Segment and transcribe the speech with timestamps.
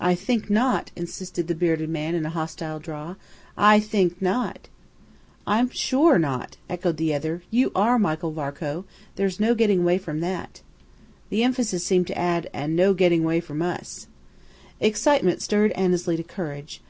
[0.00, 3.16] "I think not," insisted the bearded man, in a hostile drawl.
[3.56, 4.68] "I think not!"
[5.48, 7.42] "I'm sure not," echoed the other.
[7.50, 8.84] "You are Michael Varcoe.
[9.16, 10.60] There's no getting away from that."
[11.28, 14.06] The emphasis seemed to add, "And no getting away from us."
[14.78, 16.80] Excitement stirred Annesley to courage.